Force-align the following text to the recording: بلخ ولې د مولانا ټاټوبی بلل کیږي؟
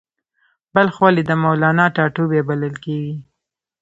بلخ 0.73 0.95
ولې 1.03 1.23
د 1.25 1.31
مولانا 1.43 1.85
ټاټوبی 1.95 2.41
بلل 2.49 2.75
کیږي؟ 2.83 3.15